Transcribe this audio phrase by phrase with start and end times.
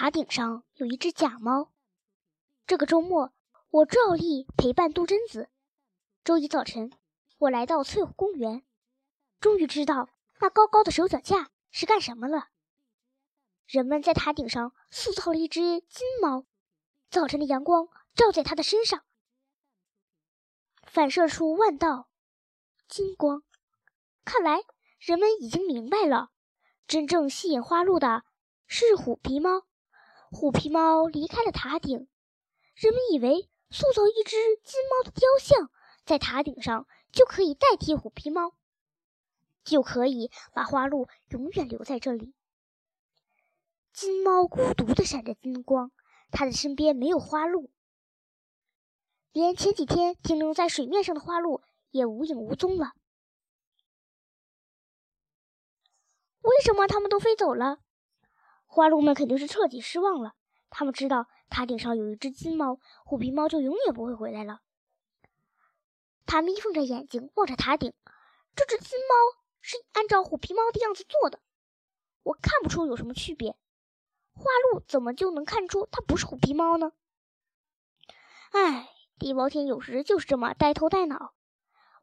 [0.00, 1.72] 塔顶上有一只假猫。
[2.68, 3.32] 这个周末，
[3.68, 5.50] 我照例陪伴杜真子。
[6.22, 6.92] 周一早晨，
[7.38, 8.64] 我来到翠湖公园，
[9.40, 10.08] 终于知道
[10.38, 12.46] 那高高的手脚架是干什么了。
[13.66, 16.44] 人们在塔顶上塑造了一只金猫，
[17.10, 19.02] 早晨的阳光照在它的身上，
[20.84, 22.08] 反射出万道
[22.86, 23.42] 金光。
[24.24, 24.60] 看来
[25.00, 26.30] 人们已经明白了，
[26.86, 28.22] 真正吸引花鹿的
[28.68, 29.64] 是虎皮猫。
[30.30, 32.06] 虎皮猫离开了塔顶，
[32.74, 35.70] 人们以为塑造一只金猫的雕像
[36.04, 38.54] 在塔顶上就可以代替虎皮猫，
[39.64, 42.34] 就可以把花鹿永远留在这里。
[43.92, 45.90] 金猫孤独地闪着金光，
[46.30, 47.70] 它的身边没有花鹿，
[49.32, 52.92] 连前几天停留在水面上的花鹿也无影无踪了。
[56.42, 57.80] 为什么他们都飞走了？
[58.78, 60.34] 花鹿们肯定是彻底失望了。
[60.70, 64.60] 他们知道塔顶上有一只金猫，虎皮猫就永远不会回来了。
[66.26, 67.92] 他眯缝着眼睛望着塔顶，
[68.54, 71.40] 这只金猫是按照虎皮猫的样子做的，
[72.22, 73.56] 我看不出有什么区别。
[74.32, 76.92] 花鹿怎么就能看出它不是虎皮猫呢？
[78.52, 81.34] 唉，地包天有时就是这么呆头呆脑。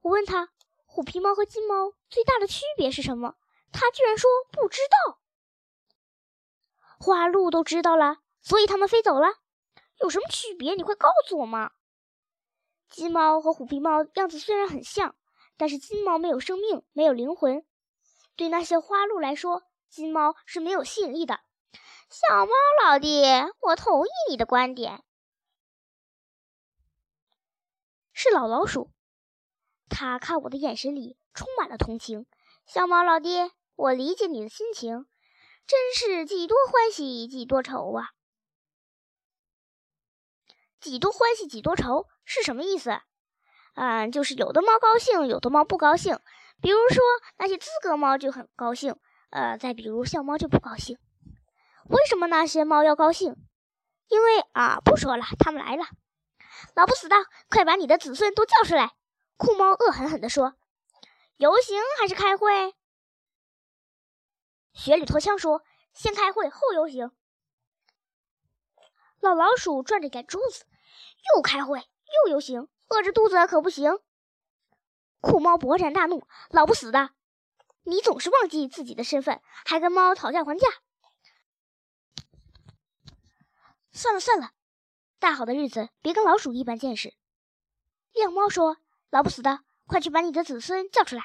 [0.00, 0.48] 我问他，
[0.86, 3.36] 虎皮猫和金猫最大的区别是什么？
[3.70, 5.20] 他居然说不知道。
[7.04, 9.26] 花鹿都知道了，所以他们飞走了。
[10.00, 10.74] 有什么区别？
[10.74, 11.72] 你快告诉我嘛！
[12.88, 15.14] 金猫和虎皮猫样子虽然很像，
[15.58, 17.62] 但是金猫没有生命，没有灵魂。
[18.36, 21.40] 对那些花鹿来说，金猫是没有吸引力的。
[22.08, 23.22] 小猫老弟，
[23.60, 25.04] 我同意你的观点。
[28.14, 28.90] 是老老鼠，
[29.90, 32.24] 他看我的眼神里充满了同情。
[32.64, 35.06] 小猫老弟，我理解你的心情。
[35.66, 38.10] 真是几多欢喜几多愁啊！
[40.78, 43.00] 几多欢喜几多愁是什么意思？
[43.74, 46.18] 嗯，就是有的猫高兴，有的猫不高兴。
[46.60, 47.02] 比如说
[47.38, 48.96] 那些资格猫就很高兴，
[49.30, 50.98] 呃，再比如小猫就不高兴。
[51.88, 53.34] 为什么那些猫要高兴？
[54.08, 55.84] 因为啊，不说了，他们来了。
[56.74, 57.16] 老不死的，
[57.48, 58.92] 快把你的子孙都叫出来！
[59.36, 60.54] 酷猫恶狠狠地说
[61.36, 62.74] ：“游行还是开会？”
[64.74, 65.64] 雪里拖枪说
[65.94, 67.10] ：“先开会后游行。”
[69.20, 70.66] 老老鼠转着眼珠子
[71.34, 73.98] ：“又开会又游行，饿着肚子可不行。”
[75.22, 77.10] 酷猫勃然大怒：“老不死的，
[77.84, 80.66] 你总是忘记自己的身份，还跟猫讨价还价！”
[83.92, 84.50] 算了算了，
[85.18, 87.14] 大好的日子别跟老鼠一般见识。
[88.12, 88.76] 亮猫说
[89.08, 91.24] ：“老不死的，快去把你的子孙叫出来。”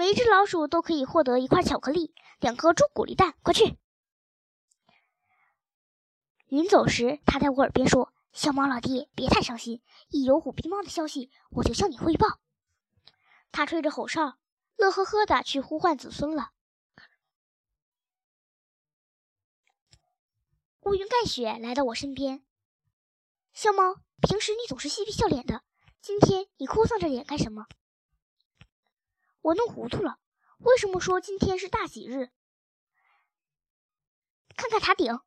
[0.00, 3.76] 每一只老鼠都可以获得一块巧克力、两颗朱古力蛋，快去！
[6.46, 12.40] 临走时，他在我耳边说：“小猫老弟，别太伤心，一有虎皮猫的消息，我就向你汇报。”
[13.52, 14.38] 他吹着口哨，
[14.76, 16.52] 乐呵呵的去呼唤子孙了。
[20.86, 22.42] 乌云盖雪来到我身边，
[23.52, 25.60] 小猫，平时你总是嬉皮笑脸的，
[26.00, 27.66] 今天你哭丧着脸干什么？
[29.42, 30.18] 我弄糊涂了，
[30.58, 32.30] 为什么说今天是大喜日？
[34.56, 35.20] 看看塔顶，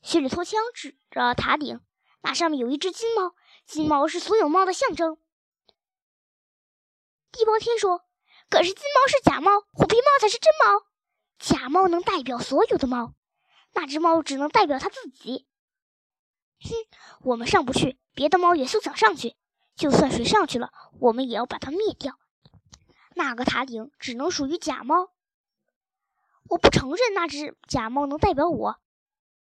[0.00, 1.80] 雪里托枪指着塔顶，
[2.22, 3.34] 那上面有一只金猫，
[3.64, 5.18] 金猫是所有猫的象征。
[7.30, 8.04] 地包天说
[8.50, 10.86] ：“可是金猫是假猫，虎皮猫才是真猫。
[11.38, 13.14] 假猫能代表所有的猫，
[13.72, 15.46] 那只猫只能代表它自己。”
[16.60, 16.70] 哼，
[17.22, 19.36] 我们上不去，别的猫也休想上去。
[19.74, 22.18] 就算谁上去了，我们也要把它灭掉。
[23.14, 25.10] 那个塔顶只能属于假猫，
[26.48, 28.80] 我不承认那只假猫能代表我。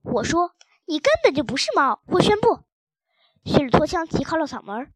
[0.03, 0.55] 我说
[0.85, 2.03] 你根本就不是猫。
[2.07, 2.65] 我宣布，
[3.45, 4.93] 雪里托枪提高了嗓门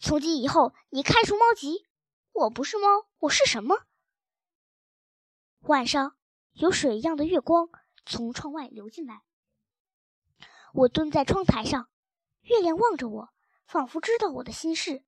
[0.00, 1.86] 从今以后，你开除猫籍。
[2.32, 3.84] 我不是猫，我是什么？
[5.60, 6.16] 晚上
[6.52, 7.68] 有水一样的月光
[8.06, 9.22] 从窗外流进来，
[10.72, 11.88] 我蹲在窗台上，
[12.42, 13.30] 月亮望着我，
[13.66, 15.04] 仿佛知道我的心事。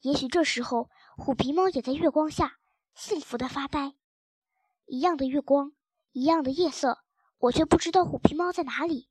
[0.00, 0.88] 也许这时候。
[1.16, 2.58] 虎皮猫也在月光下
[2.94, 3.94] 幸福的发呆，
[4.86, 5.72] 一样的月光，
[6.12, 6.98] 一样的夜色，
[7.38, 9.08] 我却不知道虎皮猫在哪里。